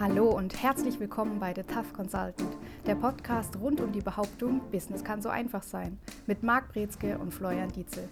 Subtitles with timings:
[0.00, 5.04] Hallo und herzlich willkommen bei The Tough Consultant, der Podcast rund um die Behauptung, Business
[5.04, 8.08] kann so einfach sein, mit Marc Brezke und Florian Dietzel.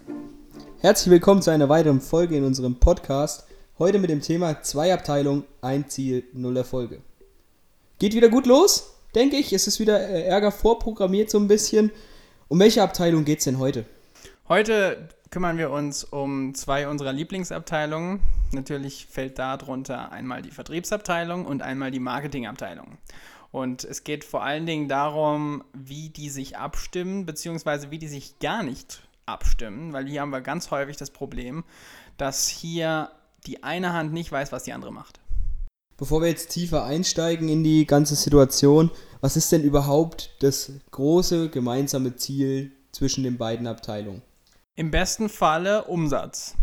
[0.81, 3.47] Herzlich willkommen zu einer weiteren Folge in unserem Podcast.
[3.79, 7.01] Heute mit dem Thema zwei Abteilungen, ein Ziel, null Erfolge.
[7.97, 9.51] Geht wieder gut los, denke ich.
[9.51, 11.91] Es ist wieder äh, Ärger vorprogrammiert so ein bisschen.
[12.49, 13.85] Um welche Abteilung geht es denn heute?
[14.47, 18.21] Heute kümmern wir uns um zwei unserer Lieblingsabteilungen.
[18.51, 22.97] Natürlich fällt darunter einmal die Vertriebsabteilung und einmal die Marketingabteilung.
[23.51, 28.39] Und es geht vor allen Dingen darum, wie die sich abstimmen, beziehungsweise wie die sich
[28.39, 31.63] gar nicht abstimmen, weil hier haben wir ganz häufig das Problem,
[32.17, 33.11] dass hier
[33.45, 35.19] die eine Hand nicht weiß, was die andere macht.
[35.97, 38.89] Bevor wir jetzt tiefer einsteigen in die ganze Situation,
[39.21, 44.21] was ist denn überhaupt das große gemeinsame Ziel zwischen den beiden Abteilungen?
[44.79, 46.55] Im besten Falle Umsatz.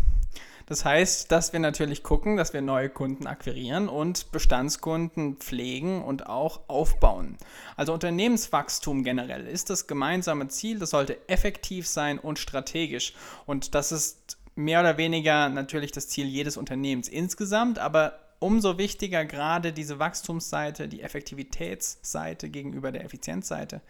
[0.64, 6.26] Das heißt, dass wir natürlich gucken, dass wir neue Kunden akquirieren und Bestandskunden pflegen und
[6.26, 7.36] auch aufbauen.
[7.76, 13.12] Also Unternehmenswachstum generell ist das gemeinsame Ziel, das sollte effektiv sein und strategisch.
[13.44, 19.26] Und das ist mehr oder weniger natürlich das Ziel jedes Unternehmens insgesamt, aber umso wichtiger
[19.26, 23.82] gerade diese Wachstumsseite, die Effektivitätsseite gegenüber der Effizienzseite.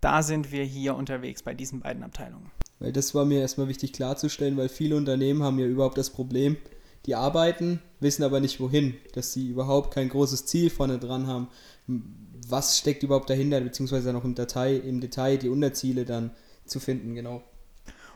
[0.00, 2.52] Da sind wir hier unterwegs bei diesen beiden Abteilungen.
[2.78, 6.56] Weil das war mir erstmal wichtig klarzustellen, weil viele Unternehmen haben ja überhaupt das Problem,
[7.06, 11.48] die arbeiten, wissen aber nicht wohin, dass sie überhaupt kein großes Ziel vorne dran haben.
[12.48, 16.32] Was steckt überhaupt dahinter, beziehungsweise noch im, Datei, im Detail die Unterziele dann
[16.64, 17.42] zu finden, genau.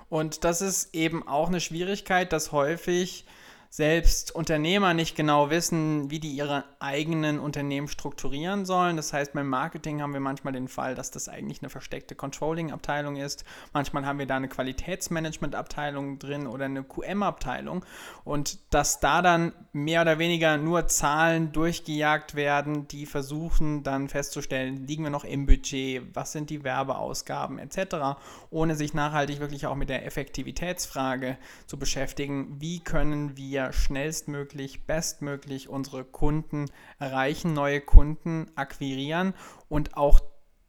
[0.08, 3.24] Und das ist eben auch eine Schwierigkeit, dass häufig
[3.72, 8.96] selbst Unternehmer nicht genau wissen, wie die ihre eigenen Unternehmen strukturieren sollen.
[8.96, 13.14] Das heißt, beim Marketing haben wir manchmal den Fall, dass das eigentlich eine versteckte Controlling-Abteilung
[13.14, 13.44] ist.
[13.72, 17.84] Manchmal haben wir da eine Qualitätsmanagement-Abteilung drin oder eine QM-Abteilung.
[18.24, 24.84] Und dass da dann mehr oder weniger nur Zahlen durchgejagt werden, die versuchen dann festzustellen,
[24.88, 28.18] liegen wir noch im Budget, was sind die Werbeausgaben etc.,
[28.50, 31.38] ohne sich nachhaltig wirklich auch mit der Effektivitätsfrage
[31.68, 36.66] zu beschäftigen, wie können wir wir schnellstmöglich, bestmöglich unsere Kunden
[36.98, 39.34] erreichen, neue Kunden akquirieren
[39.68, 40.20] und auch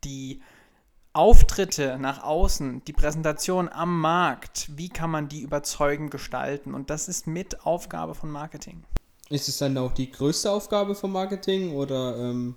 [0.03, 0.41] die
[1.13, 6.73] Auftritte nach außen, die Präsentation am Markt, wie kann man die überzeugend gestalten?
[6.73, 8.83] Und das ist mit Aufgabe von Marketing.
[9.29, 12.55] Ist es dann auch die größte Aufgabe von Marketing oder ähm,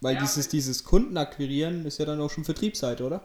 [0.00, 0.20] weil ja.
[0.20, 3.22] dieses, dieses Kunden akquirieren ist ja dann auch schon Vertriebsseite, oder?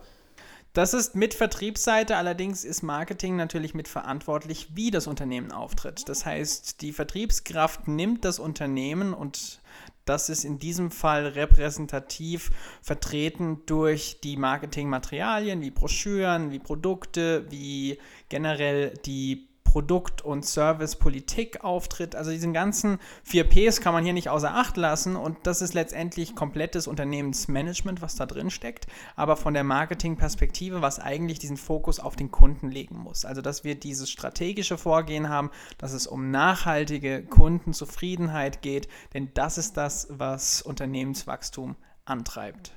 [0.75, 6.09] Das ist mit Vertriebsseite, allerdings ist Marketing natürlich mit verantwortlich, wie das Unternehmen auftritt.
[6.09, 9.61] Das heißt, die Vertriebskraft nimmt das Unternehmen und
[10.03, 17.97] das ist in diesem Fall repräsentativ vertreten durch die Marketingmaterialien wie Broschüren, wie Produkte, wie
[18.27, 22.15] generell die Produkt- und Servicepolitik auftritt.
[22.15, 25.73] Also diesen ganzen vier Ps kann man hier nicht außer Acht lassen und das ist
[25.73, 28.87] letztendlich komplettes Unternehmensmanagement, was da drin steckt,
[29.17, 33.25] aber von der Marketingperspektive, was eigentlich diesen Fokus auf den Kunden legen muss.
[33.25, 39.57] Also dass wir dieses strategische Vorgehen haben, dass es um nachhaltige Kundenzufriedenheit geht, denn das
[39.57, 41.75] ist das, was Unternehmenswachstum
[42.05, 42.71] antreibt.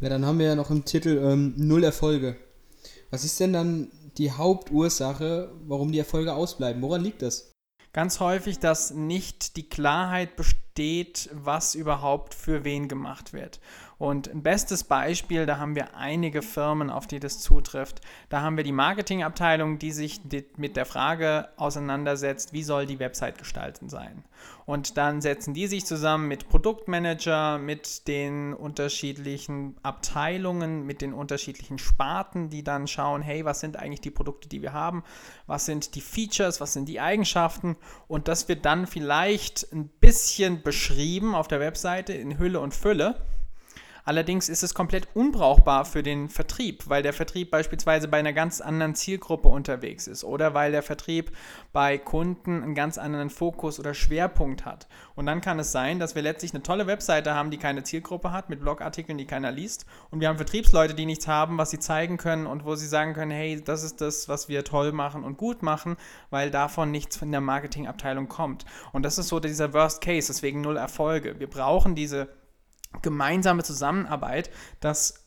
[0.00, 2.36] Ja, dann haben wir ja noch im Titel ähm, Null Erfolge.
[3.10, 6.82] Was ist denn dann die Hauptursache, warum die Erfolge ausbleiben?
[6.82, 7.52] Woran liegt das?
[7.92, 13.58] Ganz häufig, dass nicht die Klarheit besteht, was überhaupt für wen gemacht wird.
[13.98, 18.02] Und ein bestes Beispiel, da haben wir einige Firmen, auf die das zutrifft.
[18.28, 20.20] Da haben wir die Marketingabteilung, die sich
[20.58, 24.22] mit der Frage auseinandersetzt, wie soll die Website gestalten sein.
[24.66, 31.78] Und dann setzen die sich zusammen mit Produktmanager, mit den unterschiedlichen Abteilungen, mit den unterschiedlichen
[31.78, 35.04] Sparten, die dann schauen, hey, was sind eigentlich die Produkte, die wir haben,
[35.46, 37.76] was sind die Features, was sind die Eigenschaften.
[38.08, 43.22] Und das wird dann vielleicht ein bisschen beschrieben auf der Webseite in Hülle und Fülle.
[44.06, 48.60] Allerdings ist es komplett unbrauchbar für den Vertrieb, weil der Vertrieb beispielsweise bei einer ganz
[48.60, 51.32] anderen Zielgruppe unterwegs ist oder weil der Vertrieb
[51.72, 54.86] bei Kunden einen ganz anderen Fokus oder Schwerpunkt hat.
[55.16, 58.30] Und dann kann es sein, dass wir letztlich eine tolle Webseite haben, die keine Zielgruppe
[58.30, 59.86] hat, mit Blogartikeln, die keiner liest.
[60.12, 63.12] Und wir haben Vertriebsleute, die nichts haben, was sie zeigen können und wo sie sagen
[63.12, 65.96] können, hey, das ist das, was wir toll machen und gut machen,
[66.30, 68.66] weil davon nichts von der Marketingabteilung kommt.
[68.92, 71.40] Und das ist so dieser Worst Case, deswegen null Erfolge.
[71.40, 72.28] Wir brauchen diese
[73.02, 74.50] gemeinsame Zusammenarbeit,
[74.80, 75.26] dass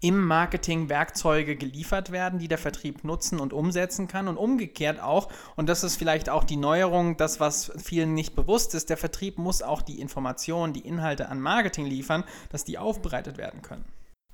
[0.00, 5.28] im Marketing Werkzeuge geliefert werden, die der Vertrieb nutzen und umsetzen kann und umgekehrt auch,
[5.56, 9.38] und das ist vielleicht auch die Neuerung, das, was vielen nicht bewusst ist, der Vertrieb
[9.38, 13.84] muss auch die Informationen, die Inhalte an Marketing liefern, dass die aufbereitet werden können.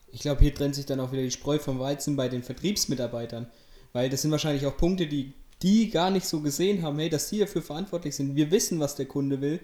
[0.08, 3.50] Ich glaube, hier trennt sich dann auch wieder die Spreu vom Weizen bei den Vertriebsmitarbeitern,
[3.94, 5.32] weil das sind wahrscheinlich auch Punkte, die
[5.62, 8.36] die gar nicht so gesehen haben, hey, dass sie dafür verantwortlich sind.
[8.36, 9.60] Wir wissen, was der Kunde will,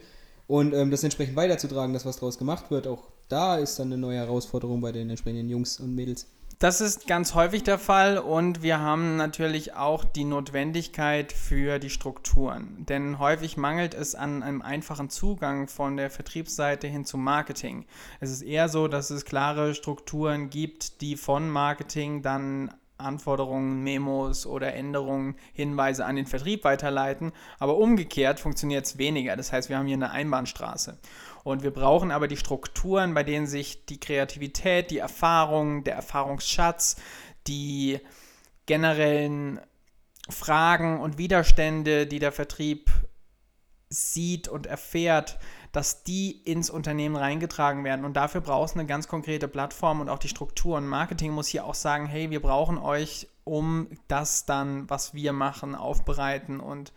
[0.51, 2.89] und ähm, das entsprechend weiterzutragen, dass was daraus gemacht wird.
[2.89, 6.27] Auch da ist dann eine neue Herausforderung bei den entsprechenden Jungs und Mädels.
[6.59, 11.89] Das ist ganz häufig der Fall und wir haben natürlich auch die Notwendigkeit für die
[11.89, 12.85] Strukturen.
[12.89, 17.87] Denn häufig mangelt es an einem einfachen Zugang von der Vertriebsseite hin zum Marketing.
[18.19, 24.47] Es ist eher so, dass es klare Strukturen gibt, die von Marketing dann Anforderungen, Memos
[24.47, 27.33] oder Änderungen, Hinweise an den Vertrieb weiterleiten.
[27.59, 29.37] Aber umgekehrt funktioniert es weniger.
[29.37, 30.99] Das heißt, wir haben hier eine Einbahnstraße.
[31.43, 36.97] Und wir brauchen aber die Strukturen, bei denen sich die Kreativität, die Erfahrung, der Erfahrungsschatz,
[37.47, 37.99] die
[38.67, 39.61] generellen
[40.29, 42.91] Fragen und Widerstände, die der Vertrieb
[43.89, 45.39] sieht und erfährt,
[45.73, 48.05] dass die ins Unternehmen reingetragen werden.
[48.05, 50.77] Und dafür brauchst du eine ganz konkrete Plattform und auch die Struktur.
[50.77, 55.33] Und Marketing muss hier auch sagen, hey, wir brauchen euch, um das dann, was wir
[55.33, 56.93] machen, aufbereiten und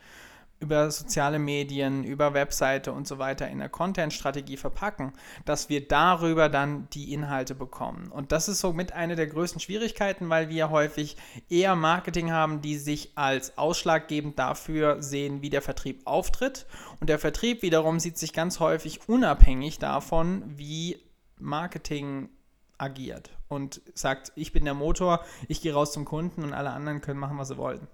[0.64, 5.12] über soziale Medien, über Webseite und so weiter in der Content-Strategie verpacken,
[5.44, 8.10] dass wir darüber dann die Inhalte bekommen.
[8.10, 11.18] Und das ist somit eine der größten Schwierigkeiten, weil wir häufig
[11.50, 16.66] eher Marketing haben, die sich als ausschlaggebend dafür sehen, wie der Vertrieb auftritt.
[17.02, 20.98] Und der Vertrieb wiederum sieht sich ganz häufig unabhängig davon, wie
[21.38, 22.30] Marketing
[22.78, 27.02] agiert und sagt, ich bin der Motor, ich gehe raus zum Kunden und alle anderen
[27.02, 27.88] können machen, was sie wollen.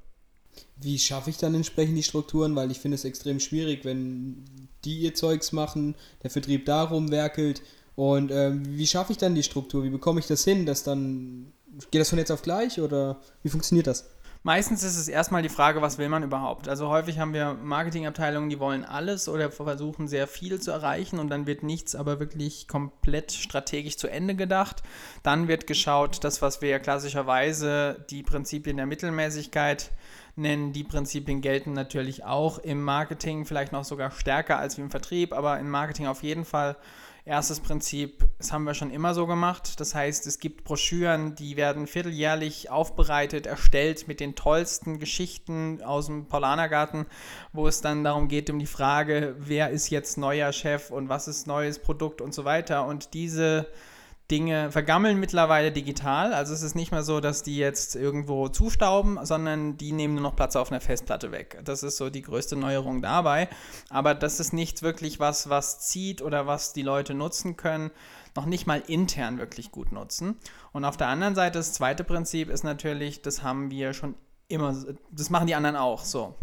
[0.78, 2.56] Wie schaffe ich dann entsprechend die Strukturen?
[2.56, 4.46] Weil ich finde es extrem schwierig, wenn
[4.86, 7.62] die ihr Zeugs machen, der Vertrieb darum werkelt.
[7.96, 9.84] Und äh, wie schaffe ich dann die Struktur?
[9.84, 11.52] Wie bekomme ich das hin, dass dann.
[11.92, 14.10] Geht das von jetzt auf gleich oder wie funktioniert das?
[14.42, 16.70] Meistens ist es erstmal die Frage, was will man überhaupt?
[16.70, 21.30] Also häufig haben wir Marketingabteilungen, die wollen alles oder versuchen sehr viel zu erreichen und
[21.30, 24.82] dann wird nichts aber wirklich komplett strategisch zu Ende gedacht.
[25.24, 29.92] Dann wird geschaut, das, was wir ja klassischerweise die Prinzipien der Mittelmäßigkeit
[30.38, 30.72] nennen.
[30.72, 35.60] Die Prinzipien gelten natürlich auch im Marketing, vielleicht noch sogar stärker als im Vertrieb, aber
[35.60, 36.78] im Marketing auf jeden Fall.
[37.26, 39.80] Erstes Prinzip, das haben wir schon immer so gemacht.
[39.80, 46.08] Das heißt, es gibt Broschüren, die werden vierteljährlich aufbereitet, erstellt mit den tollsten Geschichten aus
[46.08, 47.06] dem Paulanergarten,
[47.54, 51.28] wo es dann darum geht, um die Frage, wer ist jetzt neuer Chef und was
[51.28, 52.86] ist neues Produkt und so weiter.
[52.86, 53.68] Und diese
[54.32, 56.34] Dinge vergammeln mittlerweile digital.
[56.34, 60.24] Also es ist nicht mehr so, dass die jetzt irgendwo zustauben, sondern die nehmen nur
[60.24, 61.60] noch Platz auf einer Festplatte weg.
[61.66, 63.50] Das ist so die größte Neuerung dabei.
[63.90, 67.92] Aber das ist nicht wirklich was, was zieht oder was die Leute nutzen können.
[68.36, 70.38] Noch nicht mal intern wirklich gut nutzen.
[70.72, 74.16] Und auf der anderen Seite, das zweite Prinzip ist natürlich, das haben wir schon
[74.48, 74.76] immer,
[75.12, 76.36] das machen die anderen auch so.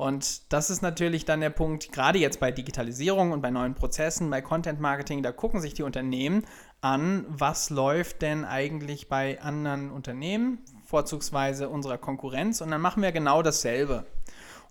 [0.00, 4.30] Und das ist natürlich dann der Punkt, gerade jetzt bei Digitalisierung und bei neuen Prozessen,
[4.30, 6.46] bei Content Marketing, da gucken sich die Unternehmen
[6.80, 13.12] an, was läuft denn eigentlich bei anderen Unternehmen, vorzugsweise unserer Konkurrenz, und dann machen wir
[13.12, 14.06] genau dasselbe.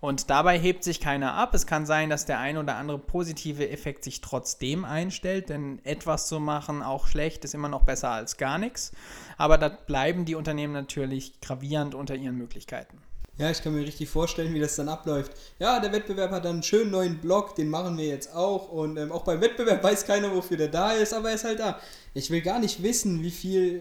[0.00, 1.54] Und dabei hebt sich keiner ab.
[1.54, 6.26] Es kann sein, dass der ein oder andere positive Effekt sich trotzdem einstellt, denn etwas
[6.26, 8.90] zu machen, auch schlecht, ist immer noch besser als gar nichts.
[9.36, 12.98] Aber da bleiben die Unternehmen natürlich gravierend unter ihren Möglichkeiten.
[13.40, 15.32] Ja, ich kann mir richtig vorstellen, wie das dann abläuft.
[15.58, 18.70] Ja, der Wettbewerb hat dann einen schönen neuen Blog, den machen wir jetzt auch.
[18.70, 21.58] Und ähm, auch beim Wettbewerb weiß keiner, wofür der da ist, aber er ist halt
[21.58, 21.80] da.
[22.12, 23.80] Ich will gar nicht wissen, wie viel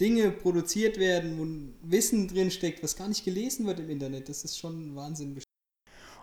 [0.00, 4.30] Dinge produziert werden, wo Wissen drinsteckt, was gar nicht gelesen wird im Internet.
[4.30, 5.38] Das ist schon Wahnsinn.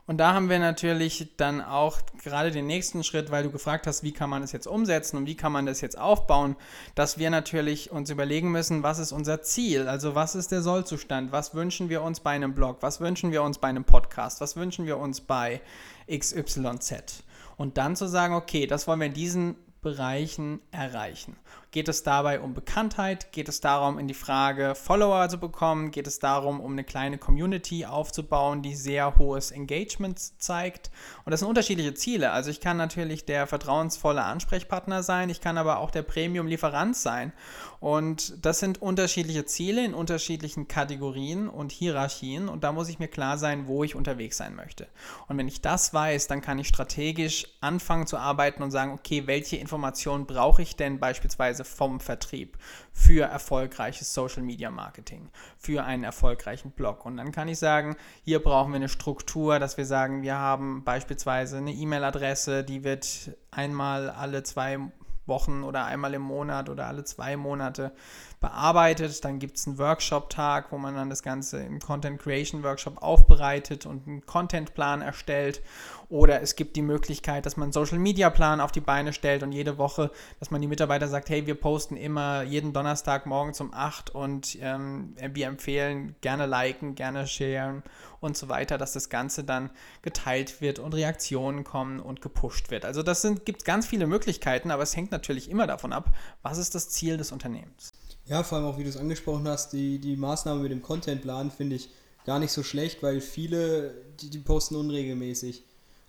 [0.08, 4.04] Und da haben wir natürlich dann auch gerade den nächsten Schritt, weil du gefragt hast,
[4.04, 6.56] wie kann man das jetzt umsetzen und wie kann man das jetzt aufbauen,
[6.96, 9.88] dass wir natürlich uns überlegen müssen, was ist unser Ziel?
[9.88, 11.32] Also was ist der Sollzustand?
[11.32, 12.78] Was wünschen wir uns bei einem Blog?
[12.82, 14.42] Was wünschen wir uns bei einem Podcast?
[14.42, 15.62] Was wünschen wir uns bei
[16.10, 17.24] XYZ?
[17.58, 21.36] Und dann zu sagen, okay, das wollen wir in diesen Bereichen erreichen.
[21.72, 23.32] Geht es dabei um Bekanntheit?
[23.32, 25.92] Geht es darum, in die Frage Follower zu bekommen?
[25.92, 30.92] Geht es darum, um eine kleine Community aufzubauen, die sehr hohes Engagement zeigt?
[31.24, 32.32] Und das sind unterschiedliche Ziele.
[32.32, 37.32] Also ich kann natürlich der vertrauensvolle Ansprechpartner sein, ich kann aber auch der Premium-Lieferant sein.
[37.80, 42.48] Und das sind unterschiedliche Ziele in unterschiedlichen Kategorien und Hierarchien.
[42.48, 44.88] Und da muss ich mir klar sein, wo ich unterwegs sein möchte.
[45.28, 49.26] Und wenn ich das weiß, dann kann ich strategisch anfangen zu arbeiten und sagen, okay,
[49.26, 52.58] welche Informationen brauche ich denn beispielsweise beispielsweise vom Vertrieb
[52.94, 57.06] für erfolgreiches Social Media Marketing, für einen erfolgreichen Blog.
[57.06, 60.84] Und dann kann ich sagen, hier brauchen wir eine Struktur, dass wir sagen, wir haben
[60.84, 64.80] beispielsweise eine E-Mail-Adresse, die wird einmal alle zwei
[65.26, 67.94] Wochen oder einmal im Monat oder alle zwei Monate
[68.42, 69.24] bearbeitet.
[69.24, 73.86] Dann gibt es einen Workshop-Tag, wo man dann das Ganze im Content Creation Workshop aufbereitet
[73.86, 75.62] und einen Contentplan erstellt.
[76.10, 79.44] Oder es gibt die Möglichkeit, dass man einen Social Media Plan auf die Beine stellt
[79.44, 83.62] und jede Woche, dass man die Mitarbeiter sagt, hey, wir posten immer jeden Donnerstag morgens
[83.62, 87.84] um 8 und ähm, wir empfehlen gerne liken, gerne sharen
[88.20, 89.70] und so weiter, dass das Ganze dann
[90.02, 92.86] geteilt wird und Reaktionen kommen und gepusht wird.
[92.86, 96.76] Also das gibt ganz viele Möglichkeiten, aber es hängt natürlich immer davon ab, was ist
[96.76, 97.91] das Ziel des Unternehmens.
[98.26, 101.52] Ja, vor allem auch, wie du es angesprochen hast, die, die Maßnahme mit dem Contentplan
[101.52, 101.90] finde ich
[102.26, 105.64] gar nicht so schlecht, weil viele, die, die posten unregelmäßig.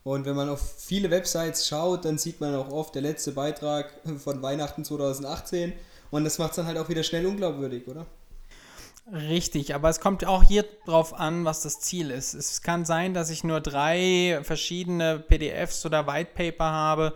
[0.05, 3.93] Und wenn man auf viele Websites schaut, dann sieht man auch oft der letzte Beitrag
[4.19, 5.73] von Weihnachten 2018
[6.11, 8.07] und das macht es dann halt auch wieder schnell unglaubwürdig, oder?
[9.11, 12.35] Richtig, aber es kommt auch hier drauf an, was das Ziel ist.
[12.35, 17.15] Es kann sein, dass ich nur drei verschiedene PDFs oder White Paper habe,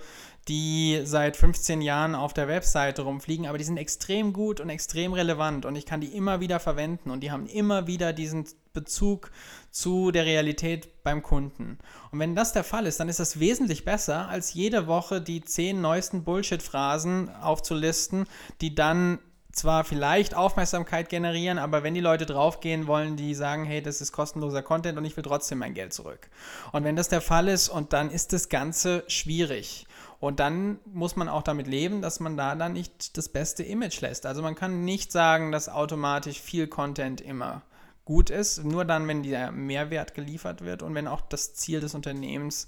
[0.49, 5.13] die seit 15 Jahren auf der Webseite rumfliegen, aber die sind extrem gut und extrem
[5.13, 9.33] relevant und ich kann die immer wieder verwenden und die haben immer wieder diesen Bezug
[9.71, 11.79] zu der Realität beim Kunden.
[12.13, 15.43] Und wenn das der Fall ist, dann ist das wesentlich besser, als jede Woche die
[15.43, 18.27] zehn neuesten Bullshit-Phrasen aufzulisten,
[18.61, 19.19] die dann
[19.57, 24.13] zwar vielleicht Aufmerksamkeit generieren, aber wenn die Leute draufgehen, wollen die sagen, hey, das ist
[24.13, 26.29] kostenloser Content und ich will trotzdem mein Geld zurück.
[26.73, 29.87] Und wenn das der Fall ist, und dann ist das Ganze schwierig.
[30.27, 34.01] Und dann muss man auch damit leben, dass man da dann nicht das beste Image
[34.01, 34.27] lässt.
[34.27, 37.63] Also man kann nicht sagen, dass automatisch viel Content immer
[38.05, 41.95] gut ist, nur dann, wenn der Mehrwert geliefert wird und wenn auch das Ziel des
[41.95, 42.67] Unternehmens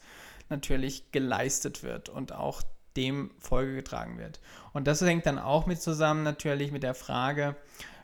[0.48, 2.62] natürlich geleistet wird und auch
[2.96, 4.38] dem Folge getragen wird.
[4.72, 7.56] Und das hängt dann auch mit zusammen natürlich mit der Frage,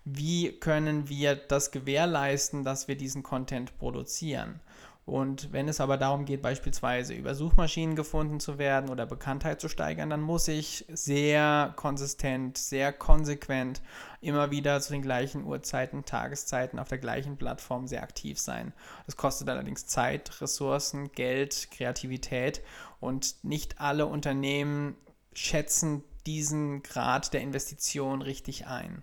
[0.05, 4.59] wie können wir das gewährleisten, dass wir diesen Content produzieren.
[5.07, 9.69] Und wenn es aber darum geht, beispielsweise über Suchmaschinen gefunden zu werden oder Bekanntheit zu
[9.69, 13.83] steigern, dann muss ich sehr konsistent, sehr konsequent
[14.23, 18.73] immer wieder zu den gleichen Uhrzeiten, Tageszeiten auf der gleichen Plattform sehr aktiv sein.
[19.05, 22.63] Das kostet allerdings Zeit, Ressourcen, Geld, Kreativität
[22.99, 24.97] und nicht alle Unternehmen
[25.35, 29.03] schätzen diesen Grad der Investition richtig ein.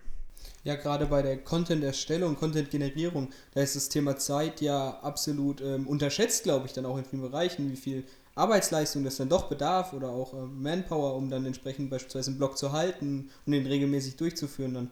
[0.64, 6.44] Ja, gerade bei der Content-Erstellung, Content-Generierung, da ist das Thema Zeit ja absolut ähm, unterschätzt,
[6.44, 8.04] glaube ich, dann auch in vielen Bereichen, wie viel
[8.36, 12.60] Arbeitsleistung das dann doch bedarf oder auch ähm, Manpower, um dann entsprechend beispielsweise einen Blog
[12.60, 14.92] zu halten und den regelmäßig durchzuführen dann.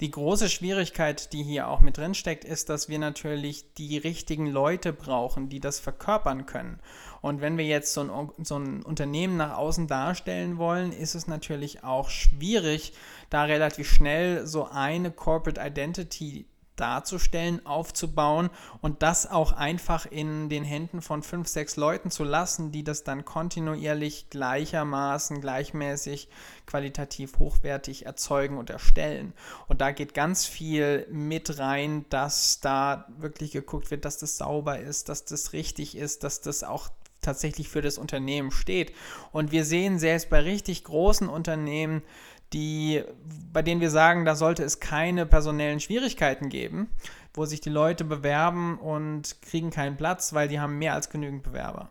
[0.00, 4.46] Die große Schwierigkeit, die hier auch mit drin steckt, ist, dass wir natürlich die richtigen
[4.46, 6.80] Leute brauchen, die das verkörpern können.
[7.20, 11.26] Und wenn wir jetzt so ein, so ein Unternehmen nach außen darstellen wollen, ist es
[11.26, 12.94] natürlich auch schwierig,
[13.28, 16.46] da relativ schnell so eine Corporate Identity
[16.80, 22.72] darzustellen, aufzubauen und das auch einfach in den Händen von fünf, sechs Leuten zu lassen,
[22.72, 26.28] die das dann kontinuierlich gleichermaßen, gleichmäßig,
[26.66, 29.32] qualitativ hochwertig erzeugen und erstellen.
[29.68, 34.78] Und da geht ganz viel mit rein, dass da wirklich geguckt wird, dass das sauber
[34.78, 36.88] ist, dass das richtig ist, dass das auch
[37.20, 38.92] tatsächlich für das Unternehmen steht.
[39.32, 42.02] Und wir sehen selbst bei richtig großen Unternehmen,
[42.52, 43.02] die,
[43.52, 46.90] bei denen wir sagen, da sollte es keine personellen Schwierigkeiten geben,
[47.34, 51.42] wo sich die Leute bewerben und kriegen keinen Platz, weil die haben mehr als genügend
[51.42, 51.90] Bewerber.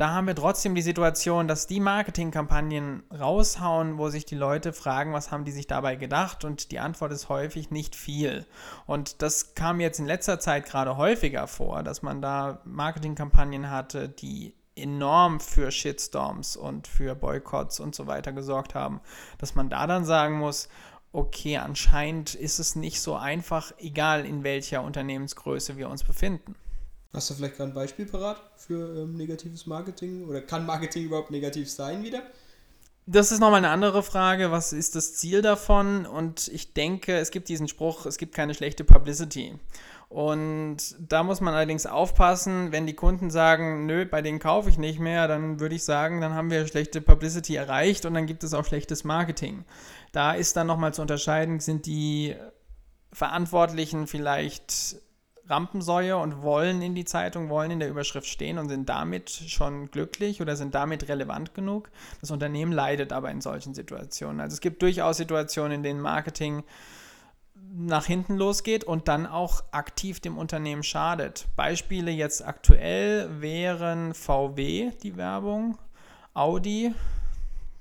[0.00, 5.12] Da haben wir trotzdem die Situation, dass die Marketingkampagnen raushauen, wo sich die Leute fragen,
[5.12, 6.46] was haben die sich dabei gedacht?
[6.46, 8.46] Und die Antwort ist häufig nicht viel.
[8.86, 14.08] Und das kam jetzt in letzter Zeit gerade häufiger vor, dass man da Marketingkampagnen hatte,
[14.08, 19.00] die enorm für Shitstorms und für Boykotts und so weiter gesorgt haben,
[19.38, 20.68] dass man da dann sagen muss,
[21.12, 26.54] okay, anscheinend ist es nicht so einfach, egal in welcher Unternehmensgröße wir uns befinden.
[27.12, 30.28] Hast du vielleicht gerade ein Beispiel parat für ähm, negatives Marketing?
[30.28, 32.22] Oder kann Marketing überhaupt negativ sein wieder?
[33.06, 34.52] Das ist nochmal eine andere Frage.
[34.52, 36.06] Was ist das Ziel davon?
[36.06, 39.58] Und ich denke, es gibt diesen Spruch, es gibt keine schlechte Publicity.
[40.10, 44.76] Und da muss man allerdings aufpassen, wenn die Kunden sagen, nö, bei denen kaufe ich
[44.76, 48.42] nicht mehr, dann würde ich sagen, dann haben wir schlechte Publicity erreicht und dann gibt
[48.42, 49.64] es auch schlechtes Marketing.
[50.10, 52.34] Da ist dann nochmal zu unterscheiden, sind die
[53.12, 54.96] Verantwortlichen vielleicht
[55.46, 59.92] Rampensäue und wollen in die Zeitung, wollen in der Überschrift stehen und sind damit schon
[59.92, 61.88] glücklich oder sind damit relevant genug.
[62.20, 64.40] Das Unternehmen leidet aber in solchen Situationen.
[64.40, 66.64] Also es gibt durchaus Situationen, in denen Marketing
[67.72, 71.46] nach hinten losgeht und dann auch aktiv dem Unternehmen schadet.
[71.56, 75.78] Beispiele jetzt aktuell wären VW, die Werbung,
[76.34, 76.94] Audi,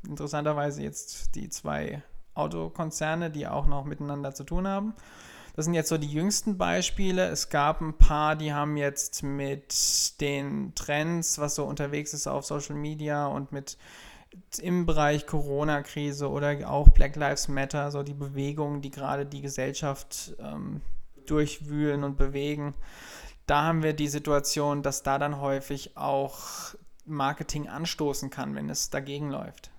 [0.08, 2.02] interessanterweise jetzt die zwei
[2.34, 4.94] Autokonzerne, die auch noch miteinander zu tun haben.
[5.56, 7.28] Das sind jetzt so die jüngsten Beispiele.
[7.28, 12.46] Es gab ein paar, die haben jetzt mit den Trends, was so unterwegs ist auf
[12.46, 13.78] Social Media und mit
[14.62, 20.36] im Bereich Corona-Krise oder auch Black Lives Matter, so die Bewegungen, die gerade die Gesellschaft
[20.40, 20.82] ähm,
[21.26, 22.74] durchwühlen und bewegen,
[23.46, 28.90] da haben wir die Situation, dass da dann häufig auch Marketing anstoßen kann, wenn es
[28.92, 29.72] dagegen läuft.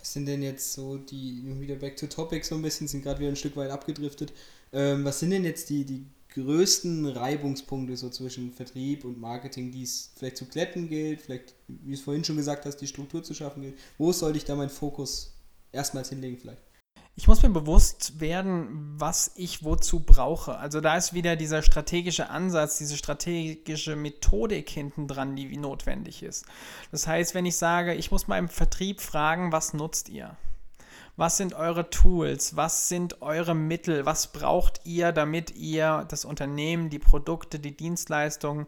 [0.00, 3.20] Was sind denn jetzt so die, wieder back to topic so ein bisschen, sind gerade
[3.20, 4.32] wieder ein Stück weit abgedriftet.
[4.72, 9.82] Ähm, was sind denn jetzt die, die größten Reibungspunkte so zwischen Vertrieb und Marketing, die
[9.82, 13.34] es vielleicht zu glätten gilt, vielleicht, wie es vorhin schon gesagt hast, die Struktur zu
[13.34, 13.78] schaffen gilt?
[13.98, 15.34] Wo sollte ich da meinen Fokus
[15.72, 16.62] erstmals hinlegen vielleicht?
[17.16, 20.56] Ich muss mir bewusst werden, was ich wozu brauche.
[20.56, 26.46] Also da ist wieder dieser strategische Ansatz, diese strategische Methodik hinten dran, die notwendig ist.
[26.92, 30.36] Das heißt, wenn ich sage, ich muss im Vertrieb fragen, was nutzt ihr?
[31.20, 32.56] Was sind eure Tools?
[32.56, 34.06] Was sind eure Mittel?
[34.06, 38.66] Was braucht ihr, damit ihr das Unternehmen, die Produkte, die Dienstleistungen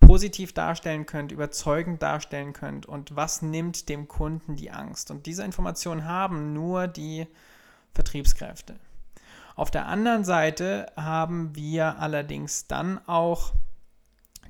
[0.00, 2.86] positiv darstellen könnt, überzeugend darstellen könnt?
[2.86, 5.10] Und was nimmt dem Kunden die Angst?
[5.10, 7.26] Und diese Informationen haben nur die
[7.92, 8.76] Vertriebskräfte.
[9.54, 13.52] Auf der anderen Seite haben wir allerdings dann auch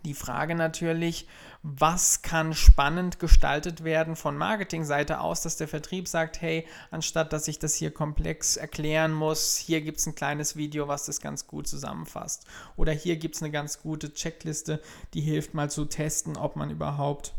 [0.04, 1.26] die Frage natürlich,
[1.62, 7.47] was kann spannend gestaltet werden von Marketingseite aus, dass der Vertrieb sagt, hey, anstatt dass
[7.47, 11.47] ich das hier komplex erklären muss, hier gibt es ein kleines Video, was das ganz
[11.47, 12.47] gut zusammenfasst.
[12.76, 14.82] Oder hier gibt es eine ganz gute Checkliste,
[15.14, 17.35] die hilft mal zu testen, ob man überhaupt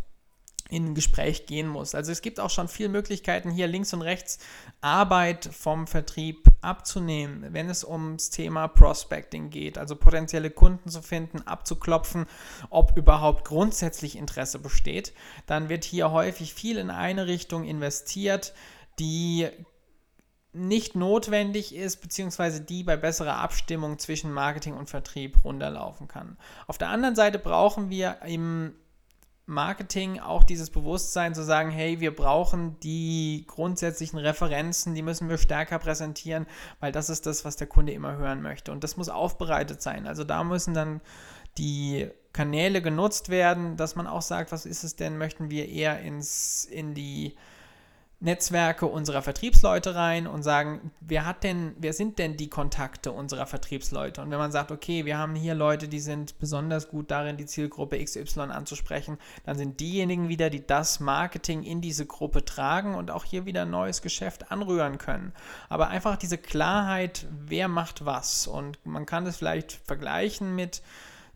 [0.70, 1.93] in ein Gespräch gehen muss.
[1.93, 4.39] Also es gibt auch schon viele Möglichkeiten, hier links und rechts
[4.82, 11.41] Arbeit vom Vertrieb abzunehmen, wenn es ums Thema Prospecting geht, also potenzielle Kunden zu finden,
[11.41, 12.25] abzuklopfen,
[12.70, 15.13] ob überhaupt grundsätzlich Interesse besteht.
[15.46, 18.53] Dann wird hier häufig viel in eine Richtung investiert,
[19.00, 19.50] die
[20.53, 26.38] nicht notwendig ist, beziehungsweise die bei besserer Abstimmung zwischen Marketing und Vertrieb runterlaufen kann.
[26.67, 28.75] Auf der anderen Seite brauchen wir im
[29.46, 35.38] Marketing auch dieses Bewusstsein zu sagen, hey, wir brauchen die grundsätzlichen Referenzen, die müssen wir
[35.38, 36.48] stärker präsentieren,
[36.80, 38.72] weil das ist das, was der Kunde immer hören möchte.
[38.72, 40.08] Und das muss aufbereitet sein.
[40.08, 41.02] Also da müssen dann
[41.58, 46.00] die Kanäle genutzt werden, dass man auch sagt, was ist es denn, möchten wir eher
[46.00, 47.36] ins, in die
[48.24, 53.46] Netzwerke unserer Vertriebsleute rein und sagen, wer hat denn, wer sind denn die Kontakte unserer
[53.46, 54.22] Vertriebsleute?
[54.22, 57.46] Und wenn man sagt, okay, wir haben hier Leute, die sind besonders gut darin, die
[57.46, 63.12] Zielgruppe XY anzusprechen, dann sind diejenigen wieder, die das Marketing in diese Gruppe tragen und
[63.12, 65.34] auch hier wieder neues Geschäft anrühren können.
[65.67, 68.48] Aber einfach diese Klarheit, wer macht was.
[68.48, 70.82] Und man kann es vielleicht vergleichen mit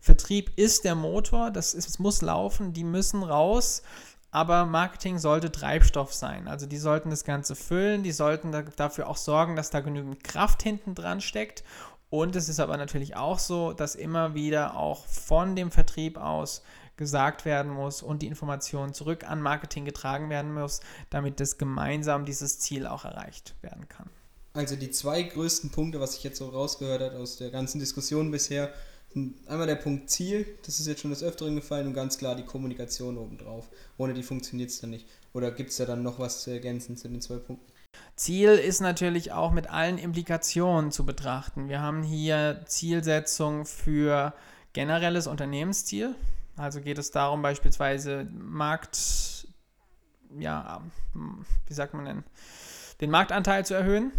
[0.00, 3.82] Vertrieb ist der Motor, das ist, es muss laufen, die müssen raus
[4.30, 6.48] aber Marketing sollte Treibstoff sein.
[6.48, 10.62] Also die sollten das Ganze füllen, die sollten dafür auch sorgen, dass da genügend Kraft
[10.62, 11.64] hinten dran steckt.
[12.10, 16.62] Und es ist aber natürlich auch so, dass immer wieder auch von dem Vertrieb aus
[16.96, 22.24] gesagt werden muss und die Information zurück an Marketing getragen werden muss, damit das gemeinsam
[22.24, 24.10] dieses Ziel auch erreicht werden kann.
[24.52, 28.30] Also die zwei größten Punkte, was ich jetzt so rausgehört habe aus der ganzen Diskussion
[28.30, 28.72] bisher,
[29.14, 32.44] Einmal der Punkt Ziel, das ist jetzt schon des Öfteren gefallen und ganz klar die
[32.44, 33.68] Kommunikation obendrauf.
[33.96, 35.08] Ohne die funktioniert es dann nicht.
[35.32, 37.72] Oder gibt es da dann noch was zu ergänzen zu den zwei Punkten?
[38.16, 41.68] Ziel ist natürlich auch mit allen Implikationen zu betrachten.
[41.68, 44.34] Wir haben hier Zielsetzung für
[44.72, 46.14] generelles Unternehmensziel.
[46.56, 49.48] Also geht es darum, beispielsweise Markt,
[50.38, 50.82] ja,
[51.66, 52.24] wie sagt man denn,
[53.00, 54.12] den Marktanteil zu erhöhen.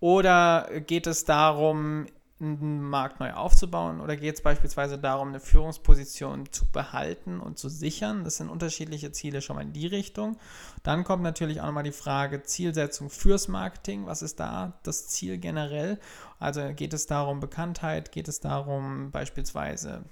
[0.00, 2.06] Oder geht es darum,
[2.42, 7.68] einen Markt neu aufzubauen oder geht es beispielsweise darum, eine Führungsposition zu behalten und zu
[7.68, 8.24] sichern?
[8.24, 10.36] Das sind unterschiedliche Ziele schon mal in die Richtung.
[10.82, 14.06] Dann kommt natürlich auch nochmal die Frage Zielsetzung fürs Marketing.
[14.06, 15.98] Was ist da das Ziel generell?
[16.38, 18.12] Also geht es darum, Bekanntheit?
[18.12, 20.04] Geht es darum, beispielsweise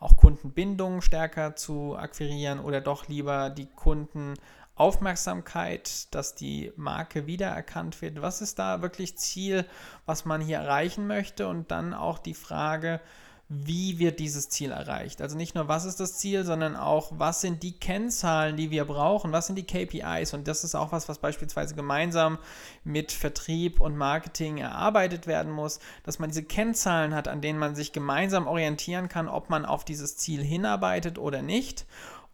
[0.00, 4.34] auch Kundenbindung stärker zu akquirieren oder doch lieber die Kunden
[4.76, 8.20] Aufmerksamkeit, dass die Marke wiedererkannt wird.
[8.22, 9.64] Was ist da wirklich Ziel,
[10.06, 11.48] was man hier erreichen möchte?
[11.48, 13.00] Und dann auch die Frage,
[13.48, 15.20] wie wird dieses Ziel erreicht?
[15.20, 18.86] Also nicht nur, was ist das Ziel, sondern auch, was sind die Kennzahlen, die wir
[18.86, 19.32] brauchen?
[19.32, 20.32] Was sind die KPIs?
[20.32, 22.38] Und das ist auch was, was beispielsweise gemeinsam
[22.84, 27.74] mit Vertrieb und Marketing erarbeitet werden muss, dass man diese Kennzahlen hat, an denen man
[27.74, 31.84] sich gemeinsam orientieren kann, ob man auf dieses Ziel hinarbeitet oder nicht.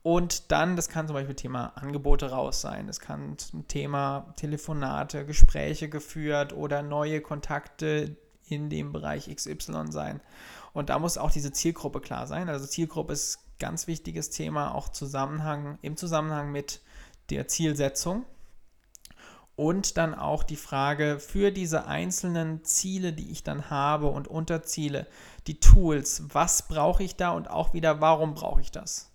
[0.02, 5.26] Und dann, das kann zum Beispiel Thema Angebote raus sein, das kann zum Thema Telefonate,
[5.26, 8.16] Gespräche geführt oder neue Kontakte
[8.48, 10.20] in dem Bereich XY sein.
[10.72, 12.48] Und da muss auch diese Zielgruppe klar sein.
[12.48, 16.80] Also Zielgruppe ist ganz wichtiges Thema, auch Zusammenhang, im Zusammenhang mit
[17.28, 18.24] der Zielsetzung.
[19.54, 25.06] Und dann auch die Frage für diese einzelnen Ziele, die ich dann habe und Unterziele,
[25.46, 29.10] die Tools, was brauche ich da und auch wieder, warum brauche ich das?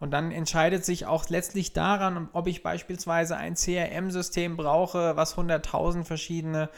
[0.00, 6.04] Und dann entscheidet sich auch letztlich daran, ob ich beispielsweise ein CRM-System brauche, was 100.000
[6.04, 6.68] verschiedene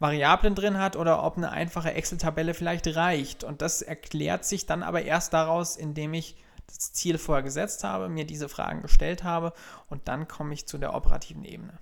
[0.00, 3.44] Variablen drin hat oder ob eine einfache Excel-Tabelle vielleicht reicht.
[3.44, 8.08] Und das erklärt sich dann aber erst daraus, indem ich das Ziel vorher gesetzt habe,
[8.08, 9.52] mir diese Fragen gestellt habe
[9.88, 11.78] und dann komme ich zu der operativen Ebene.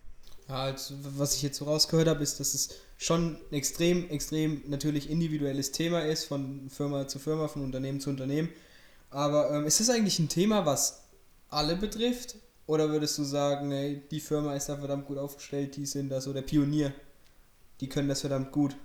[0.48, 4.62] Ja, also, was ich jetzt so rausgehört habe, ist, dass es schon ein extrem, extrem
[4.66, 8.48] natürlich individuelles Thema ist, von Firma zu Firma, von Unternehmen zu Unternehmen.
[9.12, 11.02] Aber ähm, ist das eigentlich ein Thema, was
[11.48, 12.36] alle betrifft?
[12.66, 16.20] Oder würdest du sagen, ey, die Firma ist da verdammt gut aufgestellt, die sind da
[16.20, 16.92] so der Pionier,
[17.80, 18.76] die können das verdammt gut?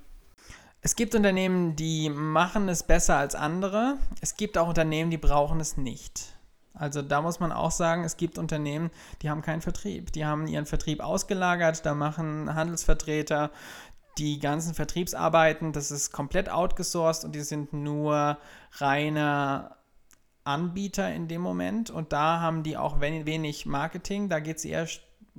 [0.82, 3.98] Es gibt Unternehmen, die machen es besser als andere.
[4.22, 6.34] Es gibt auch Unternehmen, die brauchen es nicht.
[6.74, 10.12] Also da muss man auch sagen, es gibt Unternehmen, die haben keinen Vertrieb.
[10.12, 13.52] Die haben ihren Vertrieb ausgelagert, da machen Handelsvertreter
[14.18, 18.38] die ganzen Vertriebsarbeiten, das ist komplett outgesourced und die sind nur
[18.74, 19.77] reine
[20.48, 24.88] Anbieter in dem Moment und da haben die auch wenig Marketing, da geht es eher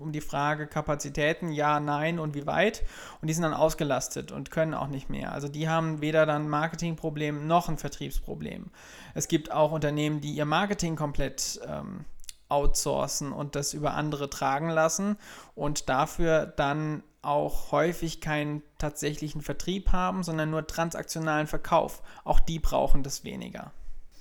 [0.01, 2.85] um die Frage Kapazitäten, ja, nein und wie weit.
[3.21, 5.33] Und die sind dann ausgelastet und können auch nicht mehr.
[5.33, 8.71] Also die haben weder dann Marketingproblem noch ein Vertriebsproblem.
[9.15, 12.05] Es gibt auch Unternehmen, die ihr Marketing komplett ähm,
[12.49, 15.17] outsourcen und das über andere tragen lassen
[15.55, 22.03] und dafür dann auch häufig keinen tatsächlichen Vertrieb haben, sondern nur transaktionalen Verkauf.
[22.25, 23.73] Auch die brauchen das weniger.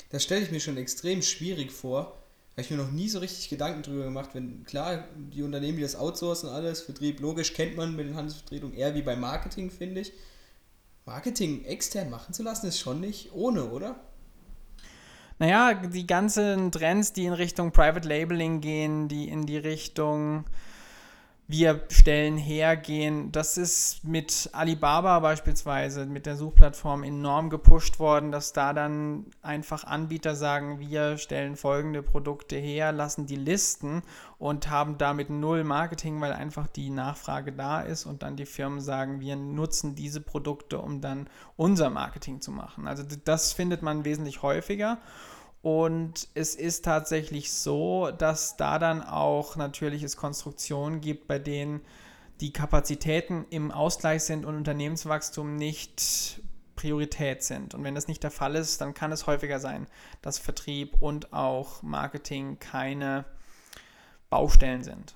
[0.10, 2.17] Das stelle ich mir schon extrem schwierig vor,
[2.52, 5.84] habe ich mir noch nie so richtig Gedanken drüber gemacht, wenn klar, die Unternehmen, die
[5.84, 10.02] das outsourcen, alles, Vertrieb, logisch, kennt man mit den Handelsvertretungen eher wie beim Marketing, finde
[10.02, 10.13] ich.
[11.06, 14.00] Marketing extern machen zu lassen, ist schon nicht ohne, oder?
[15.39, 20.46] Naja, die ganzen Trends, die in Richtung Private Labeling gehen, die in die Richtung
[21.50, 23.32] wir stellen hergehen.
[23.32, 29.86] Das ist mit Alibaba beispielsweise, mit der Suchplattform enorm gepusht worden, dass da dann einfach
[29.86, 34.02] Anbieter sagen, wir stellen folgende Produkte her, lassen die listen
[34.40, 38.82] und haben damit null Marketing, weil einfach die Nachfrage da ist und dann die Firmen
[38.82, 42.90] sagen, wir nutzen diese Produkte, um dann unser Marketing zu machen.
[42.90, 44.98] Also das findet man wesentlich häufiger.
[45.68, 51.82] Und es ist tatsächlich so, dass da dann auch natürlich es Konstruktionen gibt, bei denen
[52.40, 56.42] die Kapazitäten im Ausgleich sind und Unternehmenswachstum nicht
[56.78, 57.76] Priorität sind.
[57.76, 59.88] Und wenn das nicht der Fall ist, dann kann es häufiger sein,
[60.22, 63.26] dass Vertrieb und auch Marketing keine
[64.30, 65.16] Baustellen sind.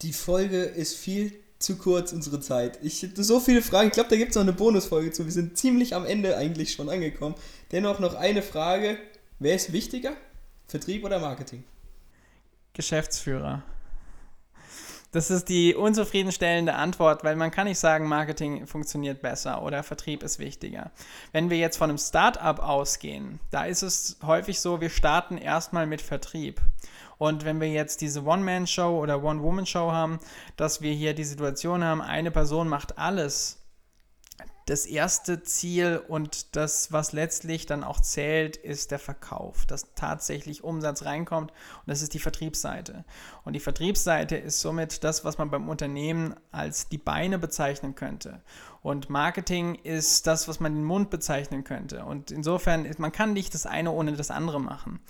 [0.00, 2.78] Die Folge ist viel zu kurz, unsere Zeit.
[2.82, 3.88] Ich hätte so viele Fragen.
[3.88, 5.24] Ich glaube, da gibt es noch eine Bonusfolge zu.
[5.24, 7.34] Wir sind ziemlich am Ende eigentlich schon angekommen.
[7.70, 8.98] Dennoch noch eine Frage.
[9.38, 10.12] Wer ist wichtiger?
[10.66, 11.64] Vertrieb oder Marketing?
[12.74, 13.62] Geschäftsführer.
[15.12, 20.22] Das ist die unzufriedenstellende Antwort, weil man kann nicht sagen, Marketing funktioniert besser oder Vertrieb
[20.22, 20.90] ist wichtiger.
[21.32, 25.86] Wenn wir jetzt von einem Startup ausgehen, da ist es häufig so, wir starten erstmal
[25.86, 26.62] mit Vertrieb.
[27.18, 30.18] Und wenn wir jetzt diese One-Man-Show oder One-Woman-Show haben,
[30.56, 33.61] dass wir hier die Situation haben, eine Person macht alles
[34.66, 40.62] das erste Ziel und das, was letztlich dann auch zählt, ist der Verkauf, dass tatsächlich
[40.62, 43.04] Umsatz reinkommt und das ist die Vertriebsseite.
[43.44, 48.40] Und die Vertriebsseite ist somit das, was man beim Unternehmen als die Beine bezeichnen könnte.
[48.82, 52.04] Und Marketing ist das, was man den Mund bezeichnen könnte.
[52.04, 55.00] Und insofern, man kann nicht das eine ohne das andere machen.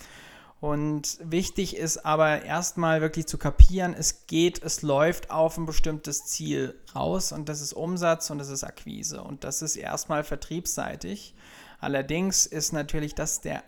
[0.62, 6.26] Und wichtig ist aber erstmal wirklich zu kapieren, es geht, es läuft auf ein bestimmtes
[6.26, 11.34] Ziel raus und das ist Umsatz und das ist Akquise und das ist erstmal vertriebsseitig.
[11.80, 13.64] Allerdings ist natürlich das der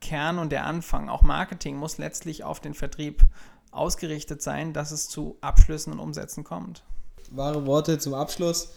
[0.00, 1.08] Kern und der Anfang.
[1.08, 3.24] Auch Marketing muss letztlich auf den Vertrieb
[3.72, 6.84] ausgerichtet sein, dass es zu Abschlüssen und Umsätzen kommt.
[7.32, 8.68] Wahre Worte zum Abschluss.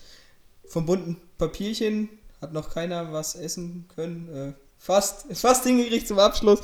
[0.66, 2.10] Vom bunten Papierchen
[2.42, 4.36] hat noch keiner was essen können.
[4.36, 6.62] Äh, fast, fast hingekriegt zum Abschluss.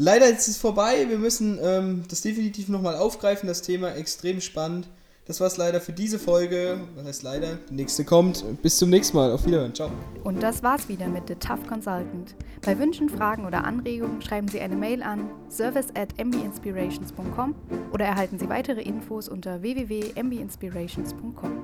[0.00, 1.06] Leider ist es vorbei.
[1.08, 3.48] Wir müssen ähm, das definitiv nochmal aufgreifen.
[3.48, 4.88] Das Thema extrem spannend.
[5.26, 6.80] Das war es leider für diese Folge.
[6.94, 7.58] Was heißt leider?
[7.68, 8.44] Die nächste kommt.
[8.62, 9.32] Bis zum nächsten Mal.
[9.32, 9.74] Auf Wiederhören.
[9.74, 9.90] Ciao.
[10.22, 12.36] Und das war's wieder mit The Tough Consultant.
[12.64, 17.56] Bei Wünschen, Fragen oder Anregungen schreiben Sie eine Mail an service at mbinspirations.com
[17.92, 21.62] oder erhalten Sie weitere Infos unter www.mbinspirations.com.